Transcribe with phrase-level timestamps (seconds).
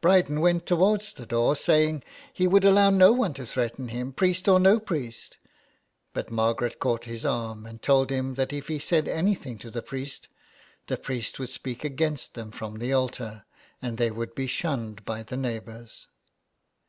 [0.00, 4.46] Bryden went towards the door, saying he would allow no one to threaten him, priest
[4.46, 5.36] or no priest,
[6.12, 9.82] but Margaret caught his arm and told him that if he said anything to the
[9.82, 10.28] priest,
[10.86, 13.46] the priest would speak against them from the altar,
[13.82, 16.06] and they would be shunned by the neighbours.